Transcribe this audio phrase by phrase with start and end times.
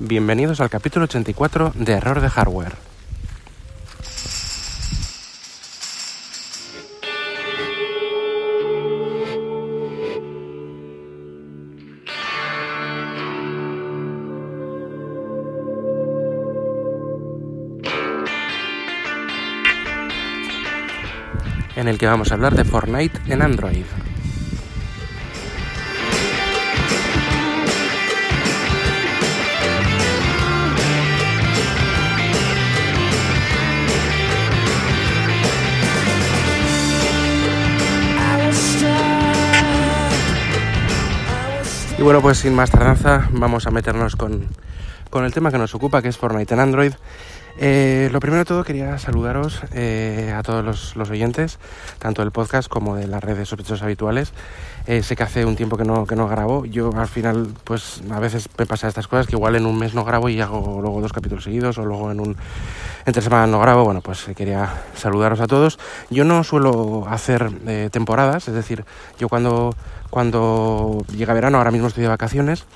[0.00, 2.72] Bienvenidos al capítulo 84 de Error de Hardware.
[21.76, 23.84] en el que vamos a hablar de Fortnite en Android.
[42.04, 44.46] Bueno, pues sin más tardanza, vamos a meternos con,
[45.08, 46.92] con el tema que nos ocupa, que es Fortnite en Android.
[47.56, 51.58] Eh, lo primero de todo quería saludaros eh, a todos los, oyentes,
[51.98, 54.34] tanto del podcast como de las redes sospechosos habituales.
[54.86, 56.66] Eh, sé que hace un tiempo que no, que no grabo.
[56.66, 59.94] Yo al final, pues a veces me pasa estas cosas que igual en un mes
[59.94, 62.36] no grabo y hago luego dos capítulos seguidos o luego en un
[63.06, 63.84] entre semanas no grabo.
[63.84, 65.78] Bueno, pues quería saludaros a todos.
[66.10, 67.50] Yo no suelo hacer
[67.90, 68.84] temporadas, es decir,
[69.18, 69.74] yo cuando,
[70.14, 72.66] cuando llega verano, ahora mismo estoy de vacaciones,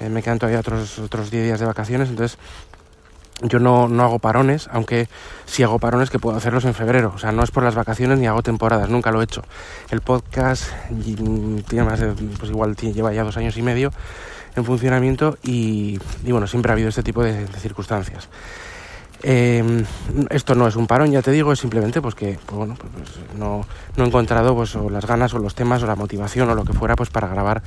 [0.00, 2.38] me quedan todavía otros, otros 10 días de vacaciones, entonces
[3.42, 5.06] yo no, no, hago parones, aunque
[5.44, 7.12] sí hago parones que puedo hacerlos en febrero.
[7.14, 9.42] O sea, no es por las vacaciones ni hago temporadas, nunca lo he hecho.
[9.90, 10.64] El podcast
[11.68, 13.90] tiene más de, pues igual lleva ya dos años y medio
[14.56, 18.30] en funcionamiento y, bueno, siempre ha habido este tipo de, circunstancias.
[19.22, 19.84] Em,
[20.30, 22.92] esto no es un parón, ya te digo, es simplemente pues que pues bueno, pues,
[22.92, 26.50] pues no, no, he encontrado pues, o las ganas o los temas o la motivación
[26.50, 27.62] o lo que fuera pues para grabar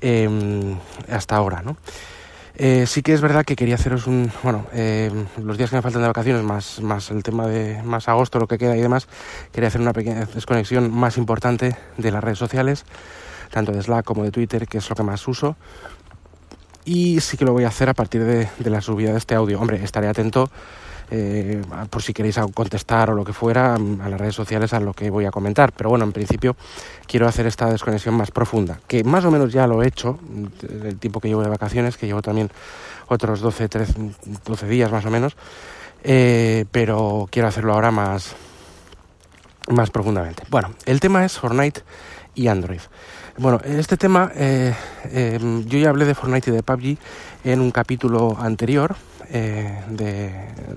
[0.00, 0.76] em,
[1.10, 1.76] hasta ahora, ¿no?
[2.54, 5.10] Eh, sí que es verdad que quería haceros un, bueno, eh,
[5.42, 8.46] los días que me faltan de vacaciones, más, más el tema de más agosto, lo
[8.46, 9.08] que queda y demás,
[9.52, 12.84] quería hacer una pequeña desconexión más importante de las redes sociales,
[13.50, 15.56] tanto de Slack como de Twitter, que es lo que más uso.
[16.84, 19.34] Y sí que lo voy a hacer a partir de, de la subida de este
[19.34, 19.60] audio.
[19.60, 20.50] Hombre, estaré atento
[21.14, 24.94] eh, por si queréis contestar o lo que fuera a las redes sociales a lo
[24.94, 25.70] que voy a comentar.
[25.72, 26.56] Pero bueno, en principio
[27.06, 30.18] quiero hacer esta desconexión más profunda, que más o menos ya lo he hecho,
[30.62, 32.50] el tiempo que llevo de vacaciones, que llevo también
[33.08, 33.94] otros 12, 13,
[34.46, 35.36] 12 días más o menos,
[36.02, 38.34] eh, pero quiero hacerlo ahora más,
[39.68, 40.44] más profundamente.
[40.48, 41.82] Bueno, el tema es Fortnite
[42.34, 42.80] y Android.
[43.38, 44.74] Bueno, este tema, eh,
[45.66, 46.98] yo ya hablé de Fortnite y de PUBG
[47.44, 48.94] en un capítulo anterior,
[49.30, 50.30] eh, de,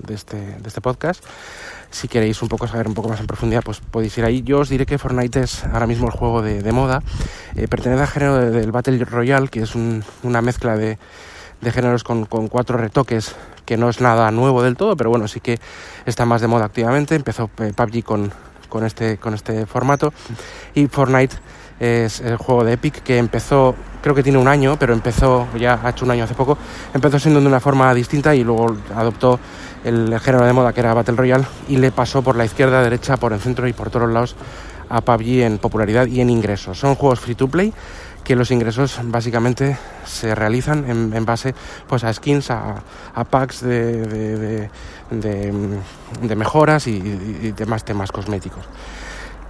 [0.08, 1.22] este, de este podcast.
[1.90, 4.42] Si queréis un poco saber un poco más en profundidad, pues podéis ir ahí.
[4.42, 7.02] Yo os diré que Fortnite es ahora mismo el juego de, moda.
[7.56, 10.98] Eh, pertenece al género del Battle Royale, que es una mezcla de,
[11.62, 13.36] géneros con, cuatro retoques,
[13.66, 15.60] que no es nada nuevo del todo, pero bueno, sí que
[16.06, 17.14] está más de moda activamente.
[17.14, 20.14] Empezó eh, PUBG con, este, con este formato
[20.74, 21.36] y Fortnite
[21.80, 25.80] es el juego de Epic que empezó, creo que tiene un año, pero empezó, ya
[25.82, 26.56] ha hecho un año hace poco,
[26.94, 29.38] empezó siendo de una forma distinta y luego adoptó
[29.84, 33.16] el, género de moda que era Battle Royale y le pasó por la izquierda, derecha,
[33.16, 34.36] por el centro y por todos lados
[34.88, 36.78] a PUBG en popularidad y en ingresos.
[36.78, 37.72] Son juegos free to play
[38.24, 41.54] que los ingresos básicamente se realizan en, base
[41.86, 42.82] pues a skins, a,
[43.30, 44.68] packs de,
[45.10, 48.64] de, mejoras y, y demás temas cosméticos.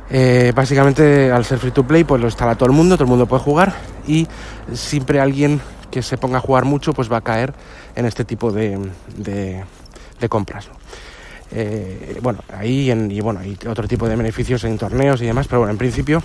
[0.09, 3.11] Eh, básicamente al ser free to play pues lo instala todo el mundo, todo el
[3.11, 3.75] mundo puede jugar
[4.07, 4.27] y
[4.73, 7.53] siempre alguien que se ponga a jugar mucho pues va a caer
[7.97, 8.79] en este tipo de,
[9.17, 10.69] de, compras.
[11.51, 15.61] Eh, bueno, ahí y bueno, hay otro tipo de beneficios en torneos y demás, pero
[15.61, 16.23] bueno, en principio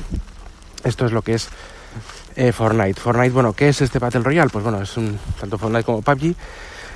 [0.83, 1.49] esto es lo que es
[2.35, 2.99] eh, Fortnite.
[2.99, 4.49] Fortnite, bueno, ¿qué es este Battle Royale?
[4.49, 6.35] Pues bueno, es un, tanto Fortnite como PUBG,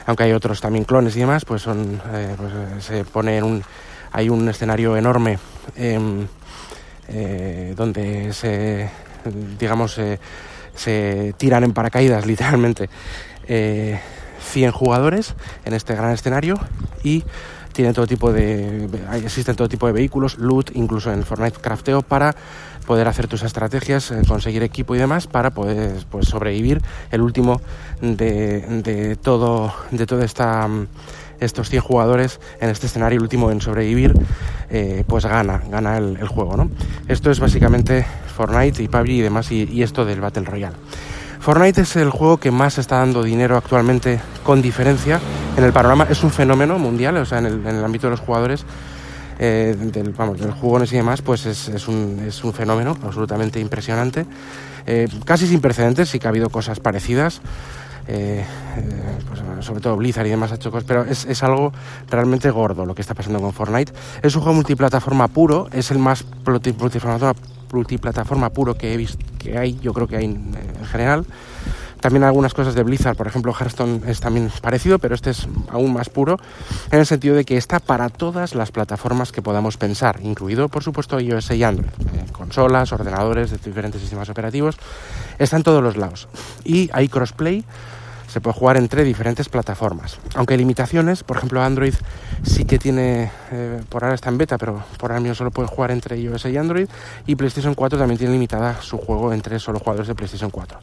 [0.06, 2.00] aunque hay otros también clones y demás, pues son,
[2.38, 3.63] pues, se pone en un,
[4.12, 5.40] hay un escenario enorme.
[7.07, 8.89] Eh, donde se,
[9.59, 9.99] digamos,
[10.75, 12.89] se tiran en paracaídas literalmente
[13.47, 15.35] 100 eh, jugadores
[15.66, 16.59] en este gran escenario
[17.03, 17.23] y
[17.73, 18.88] tiene todo tipo de
[19.23, 22.33] existen todo tipo de vehículos, loot, incluso en Fortnite crafteo para
[22.88, 27.61] poder hacer tus estrategias, eh, conseguir equipo y demás para poder pues, sobrevivir el último
[28.01, 30.69] de, de todo de toda esta
[31.46, 34.14] estos 100 jugadores en este escenario, el último en sobrevivir,
[34.70, 36.70] eh, pues gana, gana el, juego, ¿no?
[37.08, 38.06] Esto es básicamente
[38.36, 40.76] Fortnite y PUBG y demás y, esto del Battle Royale.
[41.40, 45.20] Fortnite es el juego que más está dando dinero actualmente con diferencia
[45.56, 46.08] en el panorama.
[46.09, 48.66] Es un fenómeno mundial, o sea, en el, ámbito de los jugadores,
[49.38, 53.59] eh, del, vamos, de los jugones y demás, pues es, un, es un, fenómeno absolutamente
[53.59, 54.26] impresionante.
[54.88, 57.42] Eh, casi sin precedentes, sí que ha habido cosas parecidas.
[58.07, 58.46] Eh,
[58.78, 61.73] eh, pues, sobre todo Blizzard y demás ha hecho cosas, pero es, es, algo
[62.07, 63.93] realmente gordo lo que está pasando con Fortnite.
[64.22, 67.34] Es un juego multiplataforma puro, es el más multiplataforma,
[67.72, 70.55] multiplataforma puro que he visto que hay, yo creo que hay en,
[70.91, 71.25] general
[72.02, 75.93] También algunas cosas de Blizzard, por ejemplo, Hearthstone es también parecido, pero este es aún
[75.93, 76.37] más puro,
[76.91, 80.84] en el sentido de que está para todas las plataformas que podamos pensar, incluido, por
[80.84, 84.78] supuesto, iOS y Android, eh, consolas, ordenadores de diferentes sistemas operativos,
[85.40, 86.28] está en todos los lados.
[86.64, 87.66] Y hay crossplay
[88.35, 90.17] se puede jugar entre diferentes plataformas.
[90.35, 91.93] Aunque hay limitaciones, por ejemplo Android
[92.43, 95.70] sí que tiene, eh, por ahora está en beta, pero por ahora mismo solo puede
[95.70, 96.90] jugar entre iOS y Android,
[97.26, 100.79] y PlayStation 4 también tiene limitada su juego entre solo jugadores de PlayStation 4.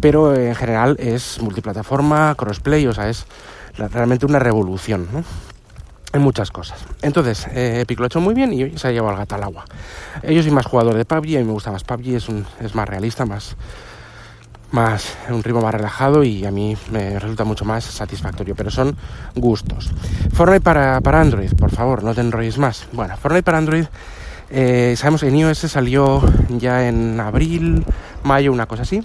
[0.00, 3.24] Pero eh, en general es multiplataforma, crossplay, o sea, es
[3.78, 5.24] realmente una revolución, ¿no?
[6.12, 6.84] En muchas cosas.
[7.00, 9.42] Entonces, eh, Epic lo ha hecho muy bien y se ha llevado al gato al
[9.42, 9.64] agua.
[10.22, 12.74] Yo soy más jugador de PUBG, a mí me gusta más PUBG, es, un, es
[12.74, 13.56] más realista, más,
[14.70, 18.96] más un ritmo más relajado y a mí me resulta mucho más satisfactorio, pero son
[19.34, 19.90] gustos.
[20.32, 22.86] Fortnite para, para Android, por favor, no te enrolles más.
[22.92, 23.84] Bueno, Fortnite para Android,
[24.50, 27.84] eh, sabemos que en iOS salió ya en abril,
[28.22, 29.02] mayo, una cosa así.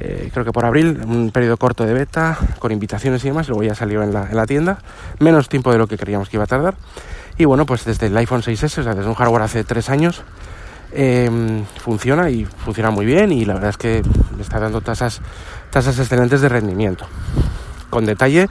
[0.00, 3.62] Eh, creo que por abril, un periodo corto de beta, con invitaciones y demás, luego
[3.62, 4.78] ya salió en la, en la tienda,
[5.18, 6.74] menos tiempo de lo que creíamos que iba a tardar.
[7.36, 10.24] Y bueno, pues desde el iPhone 6S, o sea, desde un hardware hace tres años,
[10.90, 14.02] Em, funciona y funciona muy bien y la verdad es que
[14.40, 15.20] está dando tasas,
[15.70, 17.06] tasas excelentes de rendimiento.
[17.90, 18.48] Con detalle,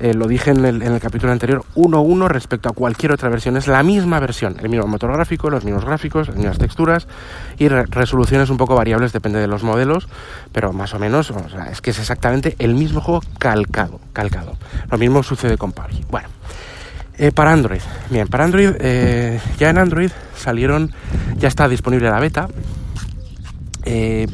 [0.00, 3.56] eh, lo dije en el, capítulo anterior, 1.1 respecto a cualquier otra versión.
[3.56, 7.06] Es la misma versión, el mismo motor gráfico, los mismos gráficos, las mismas texturas
[7.58, 10.08] y resoluciones un poco variables, depende de los modelos,
[10.52, 11.32] pero más o menos
[11.70, 14.56] es que es exactamente el mismo juego calcado, calcado.
[14.90, 16.06] Lo mismo sucede con PUBG.
[16.10, 16.28] Bueno,
[17.16, 20.92] eh, para Android, bien, para Android, eh, ya en Android salieron,
[21.36, 22.48] ya está disponible la beta,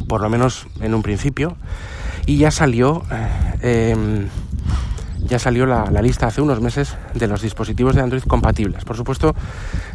[0.09, 1.57] por lo menos en un principio,
[2.25, 3.03] y ya salió
[3.61, 4.29] em,
[5.27, 8.85] ya salió la, lista hace unos meses de los dispositivos de Android compatibles.
[8.85, 9.35] Por supuesto,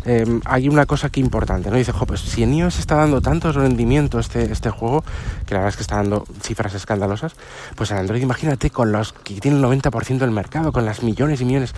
[0.06, 1.78] em, hay una cosa que importante, ¿no?
[1.78, 5.04] Dice, jo, pues si en iOS está dando tanto rendimiento este, este juego,
[5.46, 7.36] que la verdad es que está dando cifras escandalosas,
[7.76, 11.42] pues en Android imagínate con los que tienen el 90% del mercado, con las millones
[11.42, 11.74] y millones.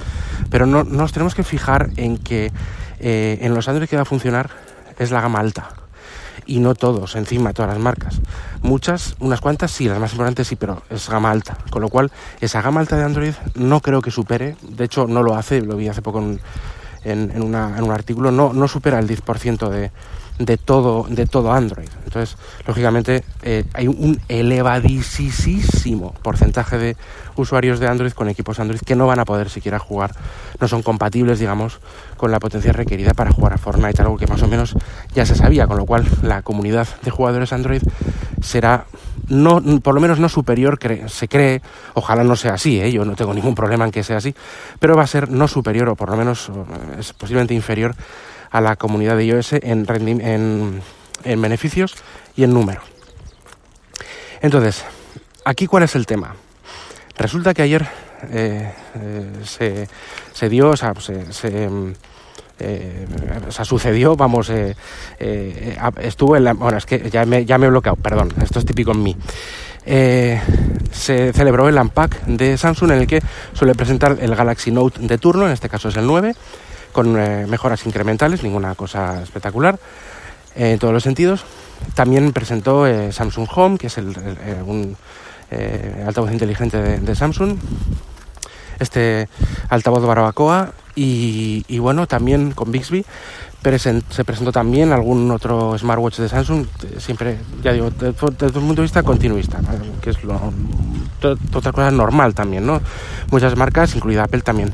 [0.49, 2.51] Pero no nos tenemos que fijar en que
[2.99, 4.49] eh, en los Android que va a funcionar
[4.99, 5.86] es la gama alta
[6.47, 8.21] y no todos, encima, todas las marcas.
[8.61, 11.57] Muchas, unas cuantas sí, las más importantes sí, pero es gama alta.
[11.69, 12.11] Con lo cual,
[12.41, 15.75] esa gama alta de Android no creo que supere, de hecho no lo hace, lo
[15.75, 16.39] vi hace poco en,
[17.03, 19.91] en, una, en un artículo, no, no supera el 10% de,
[20.39, 21.89] de todo, de todo Android.
[22.05, 26.97] Entonces, lógicamente, eh, hay un elevadísimo porcentaje de
[27.35, 30.15] usuarios de Android con equipos Android que no van a poder siquiera jugar,
[30.59, 31.79] no son compatibles, digamos,
[32.17, 34.75] con la potencia requerida para jugar a Fortnite, algo que más o menos
[35.13, 37.81] ya se sabía, con lo cual la comunidad de jugadores Android
[38.41, 38.85] será
[39.27, 41.61] no, por lo menos no superior, se cree,
[41.93, 42.91] ojalá no sea así, ¿eh?
[42.91, 44.33] yo no tengo ningún problema en que sea así,
[44.79, 46.49] pero va a ser no superior o por lo menos
[46.97, 47.95] es posiblemente inferior
[48.49, 50.81] a la comunidad de iOS en, en,
[51.23, 51.95] en beneficios
[52.35, 52.81] y en número.
[54.41, 54.83] Entonces,
[55.45, 56.35] aquí cuál es el tema.
[57.17, 57.87] Resulta que ayer
[58.31, 59.87] eh, eh, se,
[60.33, 61.69] se, dio, o sea, se, se,
[62.59, 63.05] eh,
[63.47, 64.75] o sea, sucedió, vamos, eh,
[65.19, 66.53] eh, estuvo en la...
[66.53, 69.15] Bueno, es que ya me, ya me he bloqueado, perdón, esto es típico en mí.
[69.85, 73.21] se celebró el Unpack de Samsung en el que
[73.53, 76.35] suele presentar el Galaxy Note de turno, en este caso es el 9,
[76.97, 79.77] con mejoras incrementales, ninguna cosa espectacular
[80.55, 81.45] en todos los sentidos.
[81.93, 84.15] También presentó Samsung Home, que es el,
[84.65, 84.97] un
[86.07, 87.59] altavoz inteligente de, Samsung,
[88.79, 89.29] este
[89.69, 93.05] altavoz barbacoa y, bueno, también con Bixby
[94.09, 96.65] se presentó también algún otro smartwatch de Samsung,
[96.97, 99.59] siempre, ya digo, desde, el punto de vista continuista,
[100.01, 100.17] que es
[101.53, 102.81] otra cosa normal también, ¿no?
[103.29, 104.73] Muchas marcas, incluida Apple, también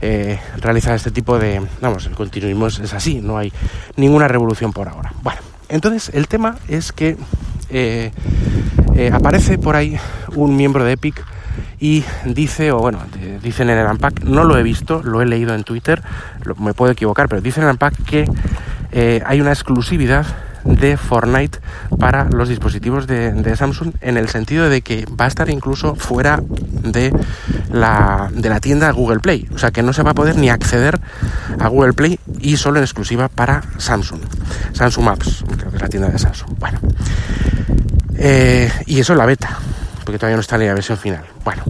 [0.00, 3.52] eh, realizan este tipo de, vamos, el continuismo es, así, no hay
[3.96, 5.12] ninguna revolución por ahora.
[5.22, 7.16] Bueno, entonces el tema es que
[7.70, 8.12] eh,
[8.94, 9.98] eh, aparece por ahí
[10.34, 11.24] un miembro de Epic
[11.80, 13.00] y dice, o bueno,
[13.42, 16.02] dicen en el Unpack, no lo he visto, lo he leído en Twitter,
[16.58, 18.28] me puedo equivocar, pero dicen en el Unpack que
[18.90, 20.26] eh, hay una exclusividad
[20.68, 21.58] de Fortnite
[21.98, 26.40] para los dispositivos de, Samsung en el sentido de que va a estar incluso fuera
[26.82, 27.12] de
[27.72, 29.48] la, de la tienda Google Play.
[29.54, 31.00] O sea que no se va a poder ni acceder
[31.58, 34.20] a Google Play y solo en exclusiva para Samsung.
[34.72, 36.58] Samsung Maps, creo que es la tienda de Samsung.
[36.58, 36.78] Bueno.
[38.20, 39.58] Eh, y eso es la beta
[40.08, 41.22] porque todavía no está en la versión final.
[41.44, 41.64] Bueno,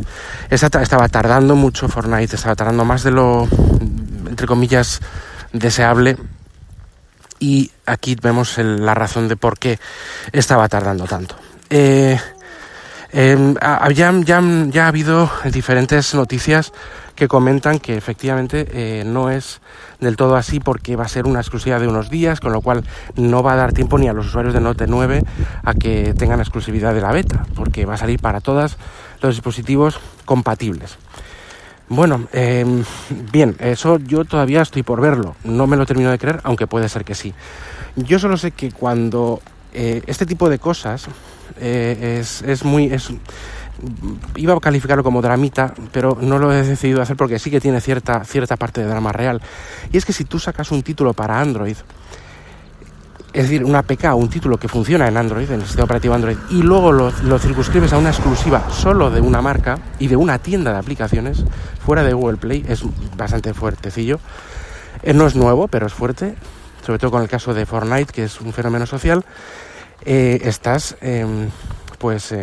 [0.49, 3.49] estaba tardando mucho Fortnite, estaba tardando más de lo,
[4.29, 5.01] entre comillas,
[5.53, 6.17] deseable.
[7.39, 9.79] Y aquí vemos la razón de por qué
[10.33, 11.37] estaba tardando tanto.
[11.71, 12.19] Eh,
[13.11, 13.55] Eh,
[13.95, 16.73] ya, ha habido diferentes noticias
[17.15, 19.61] que comentan que efectivamente eh, no es
[19.99, 22.85] del todo así porque va a ser una exclusiva de unos días, con lo cual
[23.17, 25.25] no va a dar tiempo ni a los usuarios de Note 9
[25.65, 28.77] a que tengan exclusividad de la beta, porque va a salir para todos
[29.23, 30.99] los dispositivos compatibles.
[31.91, 32.67] Bueno, eh,
[33.33, 36.89] bien, eso yo todavía estoy por verlo, no me lo termino de creer, aunque puede
[36.89, 37.33] ser que sí.
[37.97, 39.41] Yo solo sé que cuando
[39.73, 41.07] eh, este tipo de cosas
[41.59, 42.93] eh, es, es, muy...
[42.93, 43.11] Es,
[44.37, 47.81] iba a calificarlo como dramita, pero no lo he decidido hacer porque sí que tiene
[47.81, 49.41] cierta, cierta parte de drama real.
[49.91, 51.77] Y es que si tú sacas un título para Android,
[53.39, 56.37] es decir, una APK, un título que funciona en Android, en el sistema operativo Android,
[56.51, 60.41] y luego lo, lo, circunscribes a una exclusiva solo de una marca y de una
[60.41, 61.45] tienda de aplicaciones,
[61.87, 62.83] fuera de Google Play, es
[63.17, 64.19] bastante fuertecillo.
[65.05, 66.35] Eh, no es nuevo, pero es fuerte,
[66.85, 69.25] sobre todo con el caso de Fortnite, que es un fenómeno social.
[70.05, 71.25] Eh, estás, eh,
[71.99, 72.35] pues,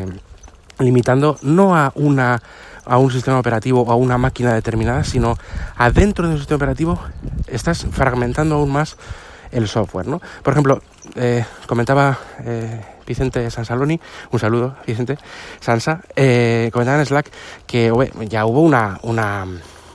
[0.80, 2.42] limitando no a una
[2.86, 5.38] a un sistema operativo o a una máquina determinada, sino
[5.76, 7.02] adentro de un sistema operativo
[7.48, 8.96] estás fragmentando aún más
[9.56, 10.22] el software, ¿no?
[10.44, 10.82] Por ejemplo,
[11.16, 14.00] eh, comentaba eh, Vicente Sansaloni,
[14.32, 15.18] un saludo, Vicente
[15.60, 17.32] Sansa, eh, comentaba en Slack
[17.66, 17.92] que
[18.28, 19.46] ya hubo una, una,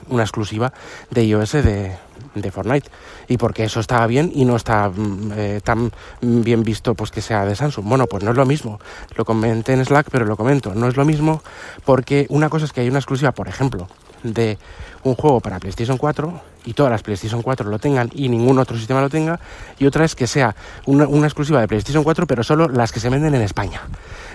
[0.09, 0.73] una exclusiva
[1.09, 1.95] de iOS de,
[2.35, 2.89] de Fortnite
[3.27, 5.91] y porque eso estaba bien y no está mm, eh, tan
[6.21, 7.85] bien visto pues que sea de Samsung.
[7.85, 8.79] Bueno, pues no es lo mismo.
[9.15, 10.73] Lo comenté en Slack, pero lo comento.
[10.73, 11.43] No es lo mismo
[11.85, 13.87] porque una cosa es que hay una exclusiva, por ejemplo,
[14.23, 14.57] de
[15.03, 18.77] un juego para PlayStation 4 y todas las PlayStation 4 lo tengan y ningún otro
[18.77, 19.39] sistema lo tenga,
[19.79, 22.99] y otra es que sea una, una exclusiva de PlayStation 4, pero solo las que
[22.99, 23.81] se venden en España.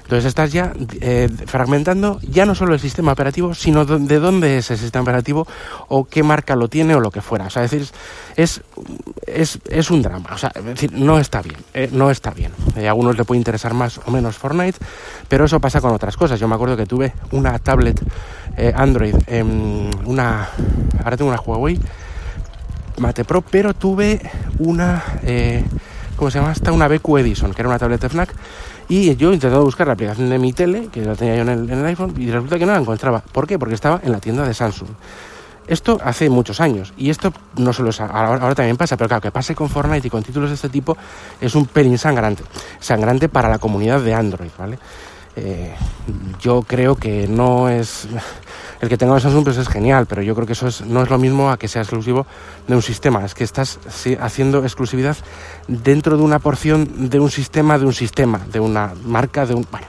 [0.06, 4.70] Entonces estás ya eh, fragmentando ya no solo el sistema operativo, sino de dónde es
[4.70, 5.48] el sistema operativo
[5.88, 7.46] o qué marca lo tiene o lo que fuera.
[7.46, 7.88] O sea, es decir,
[8.36, 8.62] es,
[9.26, 10.30] es, es un drama.
[10.32, 11.56] O sea, es decir, no está bien.
[11.74, 12.52] Eh, no está bien.
[12.76, 14.78] Eh, a algunos le puede interesar más o menos Fortnite,
[15.26, 16.38] pero eso pasa con otras cosas.
[16.38, 18.00] Yo me acuerdo que tuve una tablet
[18.56, 19.16] eh, Android,
[20.04, 20.50] una,
[21.02, 21.80] ahora tengo una Huawei
[22.98, 24.20] Mate Pro, pero tuve
[24.58, 25.64] una, eh,
[26.16, 26.52] ¿cómo se llama?
[26.52, 28.34] Hasta una BQ Edison, que era una tablet de FNAC
[28.88, 31.70] y yo he intentado buscar la aplicación de mi tele, que la tenía yo en
[31.70, 33.20] el, iPhone, y resulta que no la encontraba.
[33.20, 33.58] ¿Por qué?
[33.58, 34.88] Porque estaba en la tienda de Samsung.
[35.66, 39.20] Esto hace muchos años, y esto no solo es, ahora, ahora, también pasa, pero claro,
[39.20, 40.96] que pase con Fortnite y con títulos de este tipo
[41.40, 42.44] es un pelín sangrante.
[42.78, 44.78] Sangrante para la comunidad de Android, ¿vale?
[45.34, 45.74] Eh,
[46.40, 48.06] yo creo que no es
[48.80, 51.02] el que tenga un Samsung pues es genial, pero yo creo que eso es, no
[51.02, 52.26] es lo mismo a que sea exclusivo
[52.66, 53.78] de un sistema, es que estás
[54.20, 55.16] haciendo exclusividad
[55.68, 59.66] dentro de una porción de un sistema, de un sistema, de una marca, de un...
[59.70, 59.86] Bueno,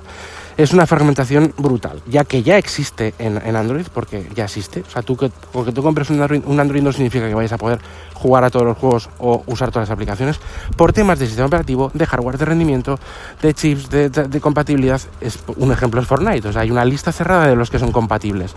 [0.58, 4.84] es una fragmentación brutal, ya que ya existe en, Android, porque ya existe.
[4.88, 7.54] O sea, tú que, porque tú compres un Android, un Android no significa que vayas
[7.54, 7.80] a poder
[8.16, 10.40] jugar a todos los juegos o usar todas las aplicaciones.
[10.76, 13.00] Por temas de sistema operativo, de hardware de rendimiento,
[13.40, 16.48] de chips, de, de, de compatibilidad, es, un ejemplo es Fortnite.
[16.48, 18.56] O sea, hay una lista cerrada de los que son compatibles.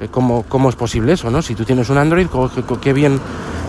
[0.00, 1.42] Eh, ¿Cómo, cómo es posible eso, no?
[1.42, 2.28] Si tú tienes un Android,
[2.80, 3.20] qué bien,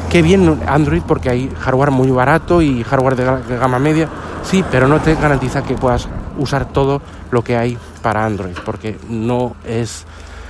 [0.10, 4.08] qué bien Android, porque hay hardware muy barato y hardware de gama media.
[4.44, 6.08] Sí, pero no te garantiza que puedas
[6.40, 10.06] usar todo lo que hay para Android, porque no es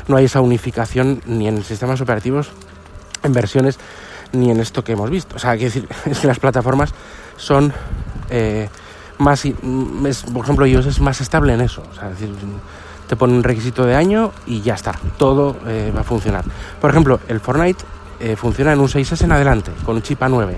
[0.08, 2.50] no hay esa unificación ni en sistemas operativos,
[3.22, 3.78] en versiones,
[4.32, 5.36] ni en esto que hemos visto.
[5.36, 6.92] O sea, que decir, es que las plataformas
[7.38, 7.72] son
[8.30, 8.70] eh,
[9.20, 11.84] más, es, por ejemplo, iOS es más estable en eso.
[11.92, 12.34] O sea, decir,
[13.08, 16.44] te pone un requisito de año y ya está, todo eh, va a funcionar.
[16.82, 17.84] Por ejemplo, el Fortnite
[18.20, 20.56] eh, funciona en un 6S en adelante, con un chip A9.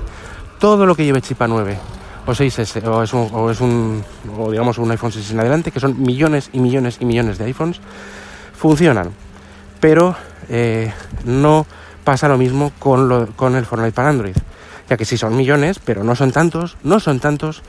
[0.59, 1.77] Todo lo que lleve chip A9
[2.25, 4.03] o 6S o es un, o es un
[4.37, 7.45] o digamos un iPhone 6 en adelante, que son millones y millones y millones de
[7.45, 7.79] iPhones,
[8.53, 9.11] funcionan.
[9.79, 10.15] Pero
[10.49, 10.91] eh,
[11.25, 11.65] no
[12.03, 14.35] pasa lo mismo con, lo, con el Fortnite para Android,
[14.89, 17.63] ya que sí son millones, pero no son tantos, no son tantos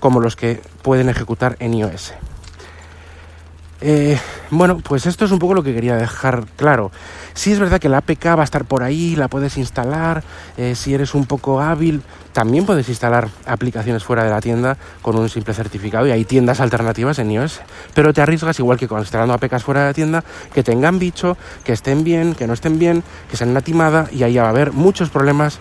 [0.00, 2.12] como los que pueden ejecutar en iOS.
[3.84, 4.16] Eh,
[4.50, 6.92] bueno, pues esto es un poco lo que quería dejar claro.
[7.34, 10.22] Sí es verdad que la APK va a estar por ahí, la puedes instalar,
[10.56, 15.16] eh, si eres un poco hábil, también puedes instalar aplicaciones fuera de la tienda con
[15.18, 17.60] un simple certificado y hay tiendas alternativas en iOS,
[17.92, 20.24] pero te arriesgas igual que con instalando APKs fuera de la tienda,
[20.54, 24.22] que tengan bicho, que estén bien, que no estén bien, que sean una timada y
[24.22, 25.58] ahí va a haber muchos problemas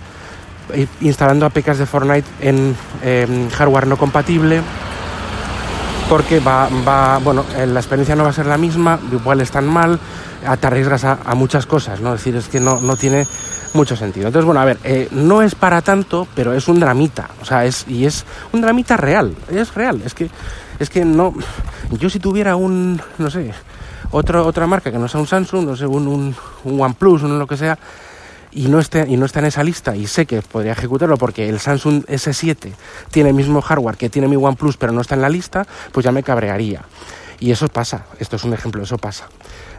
[0.73, 4.61] eh, instalando APKs de Fortnite en eh, hardware no compatible
[6.11, 9.65] porque va, va, bueno, eh, la experiencia no va a ser la misma, igual están
[9.65, 9.97] mal,
[10.59, 12.13] te arriesgas a, muchas cosas, ¿no?
[12.13, 13.25] Es decir, es que no, no tiene
[13.73, 14.27] mucho sentido.
[14.27, 17.63] Entonces, bueno, a ver, eh, no es para tanto, pero es un dramita, o sea,
[17.63, 20.29] es, y es un dramita real, es real, es que,
[20.79, 21.33] es que no,
[21.91, 23.53] yo si tuviera un, no sé,
[24.11, 27.39] otro, otra marca que no sea un Samsung, no sé, un, un, un OnePlus, un
[27.39, 27.79] lo que sea,
[28.51, 31.47] y no, esté, y no está en esa lista y sé que podría ejecutarlo porque
[31.47, 32.71] el Samsung S7
[33.11, 36.03] tiene el mismo hardware que tiene mi OnePlus pero no está en la lista, pues
[36.03, 36.83] ya me cabrearía.
[37.39, 39.27] Y eso pasa, esto es un ejemplo, eso pasa.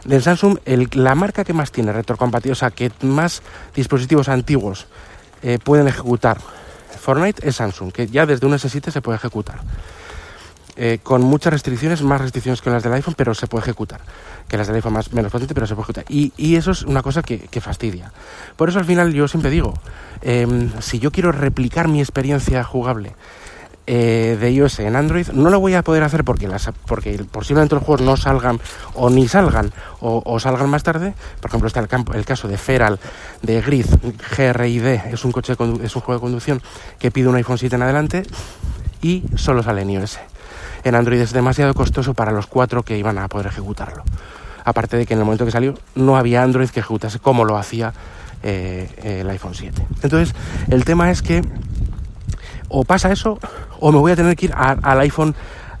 [0.03, 0.57] Del Samsung,
[0.93, 3.41] la marca que más tiene retrocompatibilidad, o sea, que más
[3.73, 4.87] dispositivos antiguos
[5.41, 6.37] eh, pueden ejecutar
[7.03, 9.59] Fortnite es Samsung, que ya desde un S7 se puede ejecutar.
[10.75, 14.01] Eh, con muchas restricciones, más restricciones que las del iPhone, pero se puede ejecutar.
[14.47, 16.05] Que las del iPhone más menos potente, pero se puede ejecutar.
[16.09, 18.11] Y, eso es una cosa que, fastidia.
[18.55, 19.73] Por eso al final yo siempre digo,
[20.21, 23.15] em, si yo quiero replicar mi experiencia jugable
[23.85, 27.75] eh, de iOS en Android, no lo voy a poder hacer porque, las, porque posiblemente
[27.75, 28.59] los juegos no salgan
[28.95, 31.13] o ni salgan o, salgan más tarde.
[31.39, 32.99] Por ejemplo, está el caso de Feral,
[33.41, 33.85] de Grid,
[34.35, 36.61] GRID, es un, coche es un juego de conducción
[36.97, 38.23] que pide un iPhone 7 en adelante
[39.01, 40.19] y solo sale en iOS
[40.83, 44.03] en Android es demasiado costoso para los cuatro que iban a poder ejecutarlo.
[44.65, 47.57] Aparte de que en el momento que salió no había Android que ejecutase como lo
[47.57, 47.93] hacía
[48.43, 49.85] eh, el iPhone 7.
[50.03, 50.35] Entonces,
[50.69, 51.41] el tema es que
[52.69, 53.39] o pasa eso
[53.79, 55.35] o me voy a tener que ir al iPhone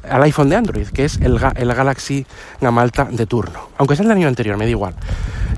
[0.09, 2.25] al iPhone de Android, que es el, el Galaxy
[2.61, 3.69] Gama Alta de turno.
[3.77, 4.95] Aunque sea el año anterior, me da igual.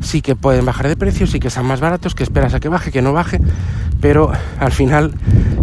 [0.01, 2.69] Sí que pueden bajar de precio, sí que sean más baratos, que esperas a que
[2.69, 3.39] baje, que no baje,
[4.01, 5.13] pero al final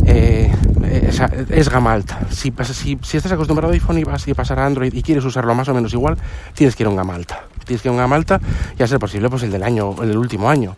[0.06, 0.52] eh,
[0.92, 2.20] es, gama alta.
[2.30, 2.52] Si,
[3.02, 5.68] si, estás acostumbrado a iPhone y vas a pasar a Android y quieres usarlo más
[5.68, 6.18] o menos igual,
[6.54, 7.44] tienes que ir a un gama alta.
[7.64, 8.40] Tienes que ir a un gama alta
[8.78, 10.76] y a ser posible pues el del año, el del último año.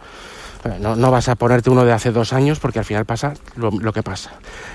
[0.64, 3.34] Eh, no, no, vas a ponerte uno de hace dos años porque al final pasa
[3.56, 4.32] lo, que pasa.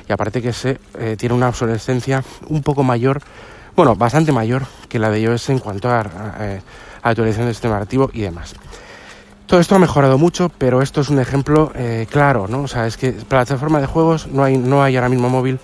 [0.08, 3.22] Y aparte que se eh, tiene una obsolescencia un poco mayor,
[3.76, 8.10] bueno, bastante mayor que la de iOS en cuanto a, a actualización del sistema operativo
[8.14, 8.56] y demás.
[9.50, 12.62] Todo esto ha mejorado mucho, pero esto es un ejemplo eh, claro, ¿no?
[12.62, 15.58] O sea, es que plataforma de juegos no hay, no hay ahora mismo móvil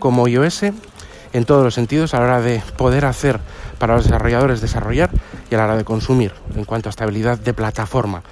[0.00, 3.38] como iOS en todos los sentidos a la hora de poder hacer
[3.78, 5.10] para los desarrolladores desarrollar
[5.52, 8.24] y a la hora de consumir en cuanto a estabilidad de plataforma.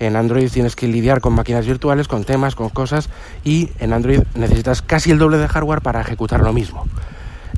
[0.00, 3.10] En Android tienes que lidiar con máquinas virtuales, con temas, con cosas
[3.44, 6.84] y en Android necesitas casi el doble de hardware para ejecutar lo mismo.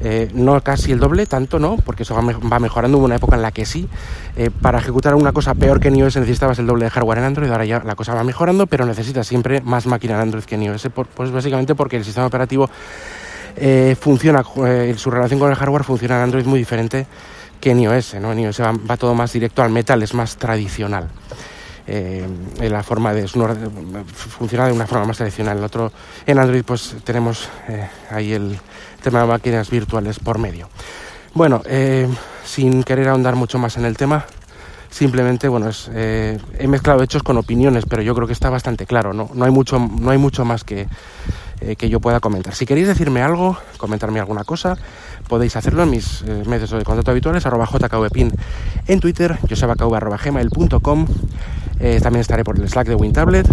[0.02, 2.98] Eh, no casi el doble, tanto no, porque eso va, mejorando.
[2.98, 3.88] Hubo una época en la que sí.
[4.36, 7.24] Eh, para ejecutar una cosa peor que en iOS necesitabas el doble de hardware en
[7.24, 10.54] Android, ahora ya la cosa va mejorando, pero necesitas siempre más máquina en Android que
[10.54, 12.70] en iOS, pues básicamente porque el sistema operativo
[13.56, 14.42] eh, funciona,
[14.96, 17.06] su relación con el hardware funciona en Android muy diferente
[17.60, 18.32] que en iOS, ¿no?
[18.32, 21.08] En iOS va, todo más directo al metal, es más tradicional.
[21.86, 25.58] En la forma de funciona de una forma más tradicional.
[25.58, 25.92] En otro,
[26.26, 27.48] en Android, pues tenemos
[28.10, 28.58] ahí el,
[29.00, 30.68] tema de máquinas virtuales por medio.
[31.34, 32.08] Bueno, eh,
[32.44, 34.26] sin querer ahondar mucho más en el tema,
[34.90, 38.86] simplemente, bueno, es, eh, he mezclado hechos con opiniones, pero yo creo que está bastante
[38.86, 39.30] claro, ¿no?
[39.34, 40.86] No hay mucho, no hay mucho más que,
[41.60, 42.54] eh, que yo pueda comentar.
[42.54, 44.76] Si queréis decirme algo, comentarme alguna cosa,
[45.28, 47.68] podéis hacerlo en mis medios de contacto habituales, arroba
[48.86, 49.38] en Twitter,
[51.80, 53.48] josebakv.gmail.com también estaré por el Slack de WinTablet.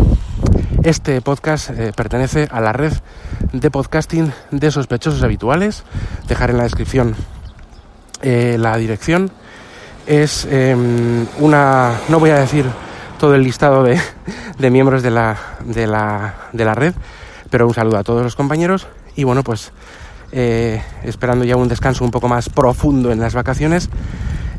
[0.84, 2.94] Este podcast pertenece a la red
[3.54, 5.84] de podcasting de sospechosos habituales.
[6.28, 7.16] Dejaré en la descripción
[8.22, 9.32] eh, la dirección.
[10.06, 12.66] Es em, una, no voy a decir
[13.20, 14.00] todo el listado de,
[14.58, 16.94] de miembros de la, de, la, de la red,
[17.50, 19.72] pero un saludo a todos los compañeros y bueno, pues
[20.32, 23.90] eh, esperando ya un descanso un poco más profundo en las vacaciones,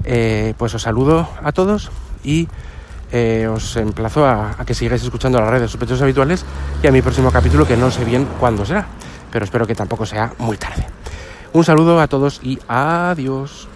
[0.04, 1.90] eh, pues os saludo a todos
[2.24, 2.48] y
[3.12, 6.44] eh, os emplazo a, que sigáis escuchando las redes sospechosos habituales
[6.82, 8.86] y a mi próximo capítulo que no sé bien cuándo será,
[9.30, 10.86] pero espero que tampoco sea muy tarde.
[11.52, 13.68] Un saludo a todos y adiós.